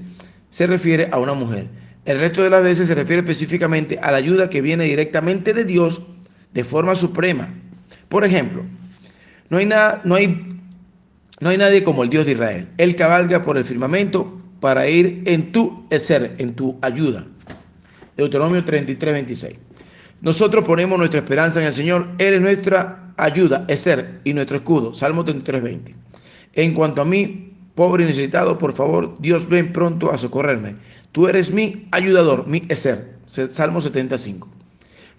[0.51, 1.69] se refiere a una mujer.
[2.07, 5.65] El resto de las veces se refiere específicamente a la ayuda que viene directamente de
[5.65, 6.03] Dios
[6.55, 7.53] de forma suprema.
[8.09, 8.65] Por ejemplo,
[9.51, 10.47] no hay, nada, no hay,
[11.41, 12.69] no hay nadie como el Dios de Israel.
[12.79, 17.27] Él cabalga por el firmamento para ir en tu ser, en tu ayuda.
[18.17, 19.68] Deuteronomio 33, 26.
[20.21, 22.09] Nosotros ponemos nuestra esperanza en el Señor.
[22.19, 24.95] Él es nuestra ayuda, es ser y nuestro escudo.
[24.95, 25.95] Salmo 33, 20.
[26.55, 30.77] En cuanto a mí, pobre y necesitado, por favor, Dios ven pronto a socorrerme.
[31.13, 33.19] Tú eres mi ayudador, mi ser.
[33.27, 34.49] Salmo 75.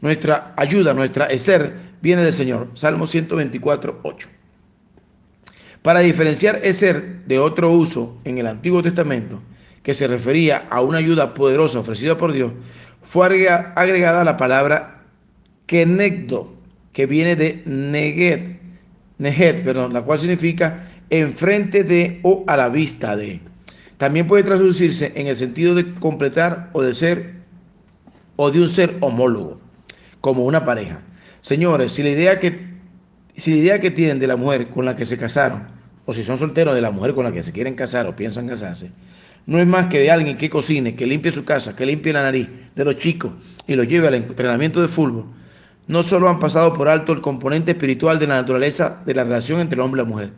[0.01, 2.69] Nuestra ayuda, nuestra ser viene del Señor.
[2.73, 4.27] Salmo 124, 8.
[5.81, 9.41] Para diferenciar ser de otro uso en el Antiguo Testamento,
[9.83, 12.51] que se refería a una ayuda poderosa ofrecida por Dios,
[13.01, 15.03] fue agregada la palabra
[15.65, 16.53] kenegdo,
[16.93, 18.59] que viene de neget,
[19.17, 23.39] neget, perdón, la cual significa enfrente de o a la vista de.
[23.97, 27.39] También puede traducirse en el sentido de completar o de ser
[28.35, 29.59] o de un ser homólogo,
[30.21, 31.01] como una pareja.
[31.41, 32.69] Señores, si la idea que,
[33.35, 35.67] si la idea que tienen de la mujer con la que se casaron,
[36.05, 38.47] o si son solteros de la mujer con la que se quieren casar o piensan
[38.47, 38.91] casarse,
[39.49, 42.21] no es más que de alguien que cocine, que limpie su casa, que limpie la
[42.21, 43.31] nariz de los chicos
[43.65, 45.25] y los lleve al entrenamiento de fútbol,
[45.87, 49.59] no solo han pasado por alto el componente espiritual de la naturaleza de la relación
[49.59, 50.33] entre el hombre y la mujer,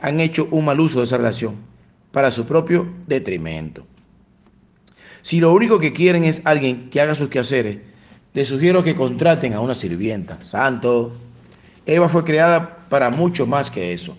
[0.00, 1.56] han hecho un mal uso de esa relación
[2.12, 3.86] para su propio detrimento.
[5.20, 7.76] Si lo único que quieren es alguien que haga sus quehaceres,
[8.32, 10.38] les sugiero que contraten a una sirvienta.
[10.40, 11.12] Santo.
[11.84, 14.16] Eva fue creada para mucho más que eso.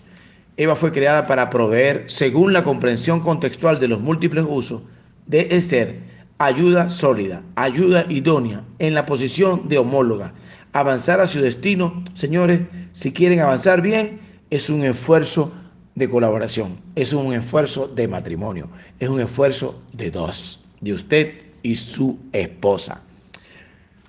[0.57, 4.81] Eva fue creada para proveer, según la comprensión contextual de los múltiples usos,
[5.27, 5.99] de ser
[6.39, 10.33] ayuda sólida, ayuda idónea, en la posición de homóloga,
[10.73, 15.51] avanzar a su destino, señores, si quieren avanzar bien, es un esfuerzo
[15.95, 21.75] de colaboración, es un esfuerzo de matrimonio, es un esfuerzo de dos, de usted y
[21.75, 23.01] su esposa.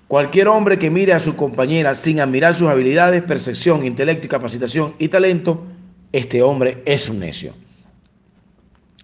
[0.07, 4.95] Cualquier hombre que mire a su compañera sin admirar sus habilidades, percepción, intelecto y capacitación
[4.97, 5.63] y talento,
[6.11, 7.53] este hombre es un necio.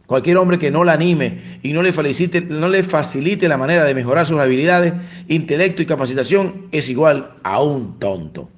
[0.05, 3.85] Cualquier hombre que no la anime y no le, facilite, no le facilite la manera
[3.85, 4.93] de mejorar sus habilidades,
[5.27, 8.49] intelecto y capacitación es igual a un tonto.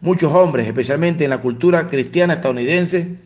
[0.00, 3.16] Muchos hombres, especialmente en la cultura cristiana estadounidense,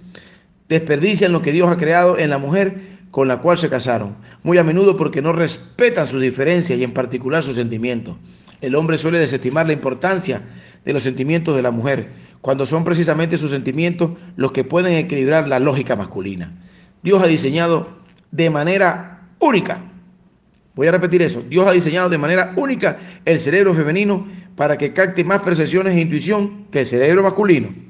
[0.69, 4.59] desperdician lo que Dios ha creado en la mujer con la cual se casaron, muy
[4.59, 8.17] a menudo porque no respetan sus diferencias y en particular sus sentimientos.
[8.61, 10.43] El hombre suele desestimar la importancia
[10.85, 15.49] de los sentimientos de la mujer, cuando son precisamente sus sentimientos los que pueden equilibrar
[15.49, 16.53] la lógica masculina.
[17.03, 17.89] Dios ha diseñado
[18.31, 19.81] de manera única,
[20.75, 24.93] voy a repetir eso, Dios ha diseñado de manera única el cerebro femenino para que
[24.93, 27.84] capte más percepciones e intuición que el cerebro masculino.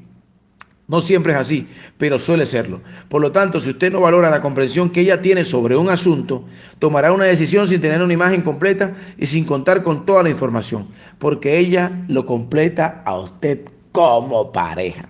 [0.87, 1.67] No siempre es así,
[1.97, 2.83] pero suele serlo.
[3.09, 6.45] Por lo tanto, si usted no valora la comprensión que ella tiene sobre un asunto,
[6.79, 10.89] tomará una decisión sin tener una imagen completa y sin contar con toda la información,
[11.19, 13.61] porque ella lo completa a usted
[13.93, 15.09] como pareja.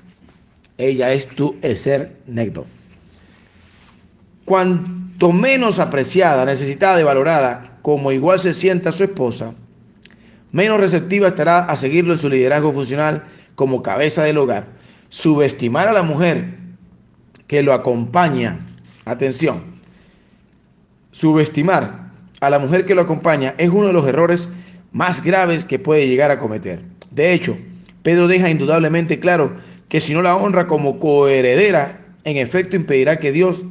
[0.78, 2.66] Ella es tu ser necto.
[4.44, 9.54] Cuanto menos apreciada, necesitada y valorada, como igual se sienta su esposa,
[10.52, 13.24] menos receptiva estará a seguirlo en su liderazgo funcional
[13.56, 14.83] como cabeza del hogar.
[15.14, 16.56] Subestimar a la mujer
[17.46, 18.66] que lo acompaña,
[19.04, 19.62] atención,
[21.12, 24.48] subestimar a la mujer que lo acompaña es uno de los errores
[24.90, 26.82] más graves que puede llegar a cometer.
[27.12, 27.56] De hecho,
[28.02, 29.56] Pedro deja indudablemente claro
[29.88, 33.64] que si no la honra como coheredera, en efecto impedirá que Dios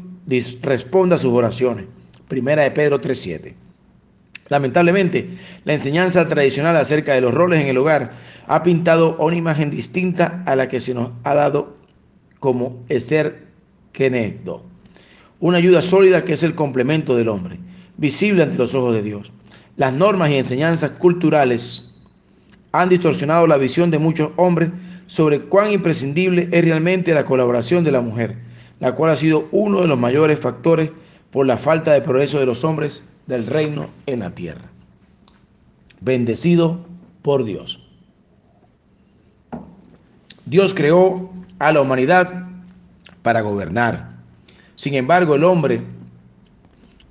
[0.61, 1.87] responda a sus oraciones.
[2.29, 3.53] Primera de Pedro 3.7.
[4.49, 8.11] Lamentablemente, la enseñanza tradicional acerca de los roles en el hogar
[8.47, 11.77] ha pintado una imagen distinta a la que se nos ha dado
[12.39, 13.47] como ser
[13.91, 14.63] kenegdo.
[15.39, 17.59] Una ayuda sólida que es el complemento del hombre,
[17.97, 19.31] visible ante los ojos de Dios.
[19.77, 21.95] Las normas y enseñanzas culturales
[22.71, 24.69] han distorsionado la visión de muchos hombres
[25.07, 28.37] sobre cuán imprescindible es realmente la colaboración de la mujer
[28.83, 30.91] la cual ha sido uno de los mayores factores
[31.31, 34.69] por la falta de progreso de los hombres del reino en la tierra.
[36.01, 36.85] Bendecido
[37.21, 37.87] por Dios.
[40.45, 42.47] Dios creó a la humanidad
[43.21, 44.17] para gobernar.
[44.75, 45.81] Sin embargo, el hombre,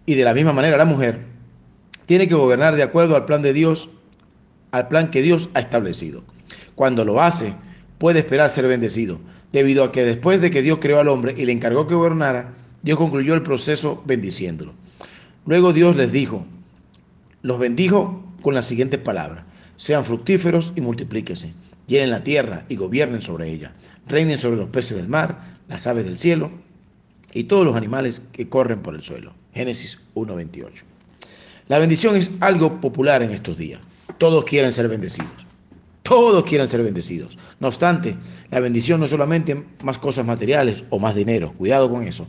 [0.05, 1.21] y de la misma manera la mujer,
[2.07, 3.89] tiene que gobernar de acuerdo al plan de Dios,
[4.71, 6.23] al plan que Dios ha establecido.
[6.75, 7.55] Cuando lo hace,
[7.99, 9.19] puede esperar ser bendecido
[9.53, 12.55] debido a que después de que Dios creó al hombre y le encargó que gobernara,
[12.83, 14.73] Dios concluyó el proceso bendiciéndolo.
[15.45, 16.47] Luego Dios les dijo,
[17.43, 19.45] los bendijo con las siguientes palabras,
[19.77, 21.53] sean fructíferos y multiplíquense,
[21.87, 23.73] llenen la tierra y gobiernen sobre ella,
[24.07, 26.51] reinen sobre los peces del mar, las aves del cielo
[27.33, 29.33] y todos los animales que corren por el suelo.
[29.53, 30.71] Génesis 1.28.
[31.69, 33.81] La bendición es algo popular en estos días.
[34.19, 35.31] Todos quieren ser bendecidos.
[36.03, 37.39] Todos quieren ser bendecidos.
[37.59, 38.17] No obstante,
[38.51, 41.53] la bendición no es solamente más cosas materiales o más dinero.
[41.57, 42.27] Cuidado con eso.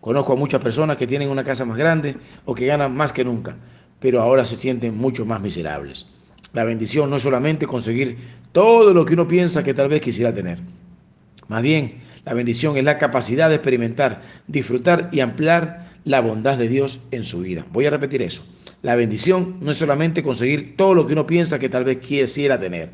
[0.00, 3.24] Conozco a muchas personas que tienen una casa más grande o que ganan más que
[3.24, 3.56] nunca,
[3.98, 6.06] pero ahora se sienten mucho más miserables.
[6.52, 8.18] La bendición no es solamente conseguir
[8.52, 10.58] todo lo que uno piensa que tal vez quisiera tener.
[11.48, 16.68] Más bien, la bendición es la capacidad de experimentar, disfrutar y ampliar la bondad de
[16.68, 17.66] Dios en su vida.
[17.72, 18.42] Voy a repetir eso.
[18.82, 22.60] La bendición no es solamente conseguir todo lo que uno piensa que tal vez quisiera
[22.60, 22.90] tener.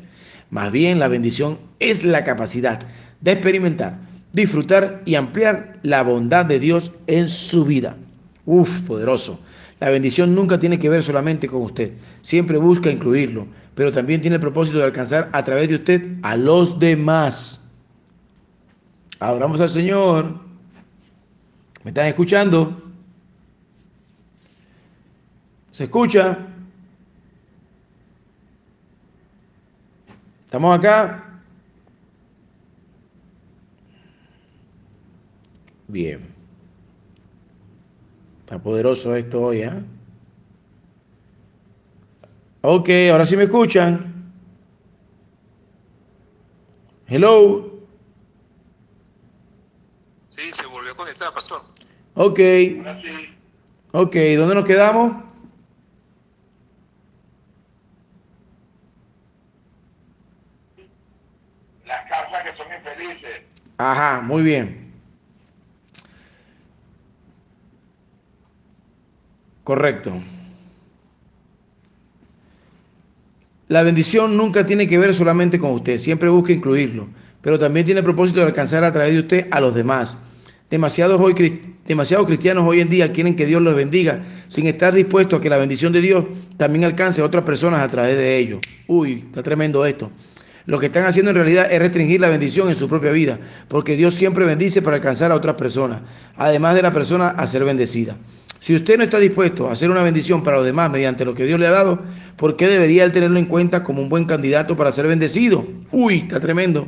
[0.49, 2.79] Más bien la bendición es la capacidad
[3.21, 3.99] de experimentar,
[4.35, 7.95] disfrutar y ampliar la bondad de Dios en su vida.
[8.45, 9.39] Uf, poderoso.
[9.79, 11.93] La bendición nunca tiene que ver solamente con usted.
[12.21, 16.35] Siempre busca incluirlo, pero también tiene el propósito de alcanzar a través de usted a
[16.35, 17.63] los demás.
[19.19, 20.39] Adoramos al Señor.
[21.83, 22.83] ¿Me están escuchando?
[25.71, 26.39] ¿Se escucha?
[30.45, 31.24] ¿Estamos acá?
[35.95, 36.19] Bien.
[38.41, 39.71] Está poderoso esto hoy, ¿eh?
[42.63, 44.29] Ok, ahora sí me escuchan.
[47.07, 47.79] Hello.
[50.27, 51.61] Sí, se volvió a conectar, pastor.
[52.15, 52.39] Ok.
[53.93, 55.23] Ok, ¿dónde nos quedamos?
[61.85, 63.43] Las causas que son infelices.
[63.77, 64.84] Ajá, muy bien.
[69.65, 70.13] Correcto.
[73.67, 77.07] La bendición nunca tiene que ver solamente con usted, siempre busca incluirlo,
[77.41, 80.17] pero también tiene el propósito de alcanzar a través de usted a los demás.
[80.69, 85.39] Demasiados, hoy, demasiados cristianos hoy en día quieren que Dios los bendiga sin estar dispuestos
[85.39, 86.25] a que la bendición de Dios
[86.57, 88.59] también alcance a otras personas a través de ellos.
[88.85, 90.11] Uy, está tremendo esto.
[90.67, 93.95] Lo que están haciendo en realidad es restringir la bendición en su propia vida, porque
[93.95, 96.01] Dios siempre bendice para alcanzar a otras personas,
[96.35, 98.15] además de la persona a ser bendecida.
[98.59, 101.45] Si usted no está dispuesto a hacer una bendición para los demás mediante lo que
[101.45, 102.01] Dios le ha dado,
[102.35, 105.67] ¿por qué debería él tenerlo en cuenta como un buen candidato para ser bendecido?
[105.91, 106.87] Uy, está tremendo.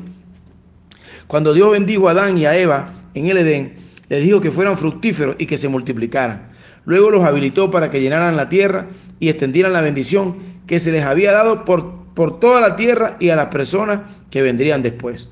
[1.28, 3.76] Cuando Dios bendijo a Adán y a Eva en el Edén,
[4.10, 6.50] les dijo que fueran fructíferos y que se multiplicaran.
[6.86, 8.88] Luego los habilitó para que llenaran la tierra
[9.20, 13.30] y extendieran la bendición que se les había dado por, por toda la tierra y
[13.30, 14.02] a las personas
[14.32, 15.28] que vendrían después.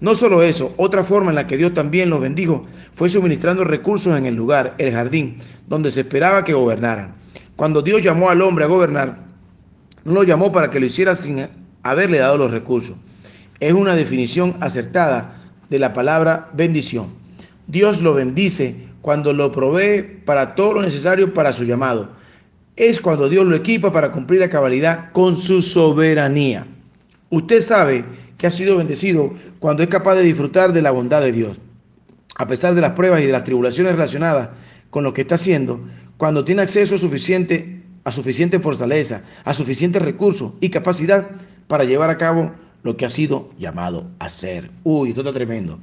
[0.00, 4.16] No solo eso, otra forma en la que Dios también los bendijo fue suministrando recursos
[4.16, 7.14] en el lugar, el jardín, donde se esperaba que gobernaran.
[7.56, 9.18] Cuando Dios llamó al hombre a gobernar,
[10.04, 11.48] no lo llamó para que lo hiciera sin
[11.82, 12.96] haberle dado los recursos.
[13.58, 17.06] Es una definición acertada de la palabra bendición.
[17.66, 22.10] Dios lo bendice cuando lo provee para todo lo necesario para su llamado.
[22.76, 26.66] Es cuando Dios lo equipa para cumplir la cabalidad con su soberanía.
[27.30, 28.04] Usted sabe
[28.38, 31.58] que ha sido bendecido cuando es capaz de disfrutar de la bondad de Dios.
[32.36, 34.50] A pesar de las pruebas y de las tribulaciones relacionadas
[34.90, 35.80] con lo que está haciendo,
[36.16, 41.28] cuando tiene acceso suficiente, a suficiente fortaleza, a suficientes recursos y capacidad
[41.66, 44.70] para llevar a cabo lo que ha sido llamado a hacer.
[44.84, 45.80] Uy, esto está tremendo.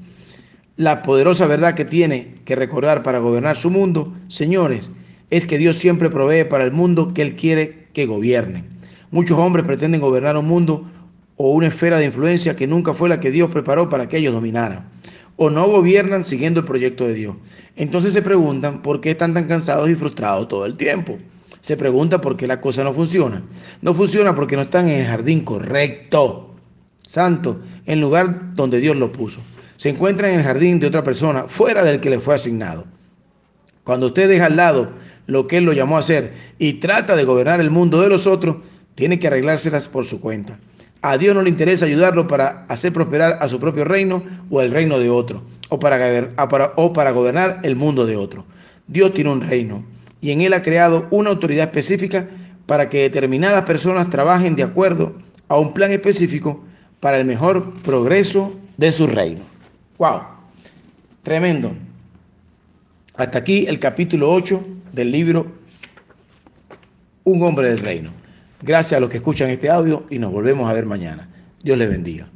[0.78, 4.90] La poderosa verdad que tiene que recordar para gobernar su mundo, señores,
[5.30, 8.66] es que Dios siempre provee para el mundo que Él quiere que gobierne.
[9.12, 10.90] Muchos hombres pretenden gobernar un mundo
[11.38, 14.34] o una esfera de influencia que nunca fue la que Dios preparó para que ellos
[14.34, 14.90] dominaran.
[15.36, 17.36] O no gobiernan siguiendo el proyecto de Dios.
[17.76, 21.18] Entonces se preguntan por qué están tan cansados y frustrados todo el tiempo.
[21.62, 23.44] Se pregunta por qué la cosa no funciona.
[23.82, 26.56] No funciona porque no están en el jardín correcto,
[27.06, 29.42] santo, en lugar donde Dios lo puso.
[29.76, 32.86] Se encuentran en el jardín de otra persona, fuera del que le fue asignado.
[33.84, 34.92] Cuando usted deja al lado
[35.28, 38.26] lo que Él lo llamó a hacer y trata de gobernar el mundo de los
[38.26, 38.58] otros,
[38.96, 40.60] tiene que arreglárselas por su cuenta.
[41.08, 44.72] A Dios no le interesa ayudarlo para hacer prosperar a su propio reino o el
[44.72, 46.34] reino de otro, o para,
[46.78, 48.44] o para gobernar el mundo de otro.
[48.88, 49.86] Dios tiene un reino
[50.20, 52.28] y en él ha creado una autoridad específica
[52.66, 55.14] para que determinadas personas trabajen de acuerdo
[55.48, 56.64] a un plan específico
[57.00, 59.42] para el mejor progreso de su reino.
[60.00, 60.22] ¡Wow!
[61.22, 61.72] Tremendo.
[63.16, 64.60] Hasta aquí el capítulo 8
[64.92, 65.52] del libro
[67.26, 68.25] Un hombre del reino.
[68.62, 71.28] Gracias a los que escuchan este audio y nos volvemos a ver mañana.
[71.62, 72.28] Dios les bendiga.